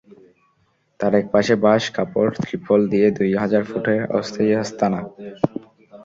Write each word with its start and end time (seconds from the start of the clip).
তার 0.99 1.13
একপাশে 1.15 1.53
বাঁশ, 1.63 1.83
কাপড়, 1.95 2.31
ত্রিপল 2.37 2.79
দিয়ে 2.91 3.07
দুই 3.17 3.31
হাজার 3.41 3.63
ফুটের 3.69 4.01
অস্থায়ী 4.19 4.51
আস্তানা। 4.63 5.01